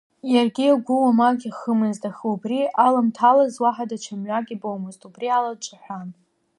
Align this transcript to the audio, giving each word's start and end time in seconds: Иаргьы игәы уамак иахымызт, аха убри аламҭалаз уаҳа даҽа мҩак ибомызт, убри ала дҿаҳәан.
Иаргьы 0.33 0.65
игәы 0.71 0.95
уамак 1.01 1.39
иахымызт, 1.45 2.03
аха 2.09 2.25
убри 2.33 2.59
аламҭалаз 2.85 3.55
уаҳа 3.63 3.85
даҽа 3.89 4.15
мҩак 4.19 4.47
ибомызт, 4.55 5.01
убри 5.07 5.27
ала 5.37 5.51
дҿаҳәан. 5.59 6.09